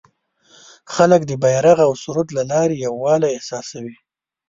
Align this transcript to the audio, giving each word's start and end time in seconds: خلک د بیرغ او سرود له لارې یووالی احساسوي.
خلک 0.93 1.21
د 1.25 1.31
بیرغ 1.43 1.77
او 1.87 1.91
سرود 2.03 2.29
له 2.37 2.43
لارې 2.51 2.75
یووالی 2.85 3.29
احساسوي. 3.33 3.95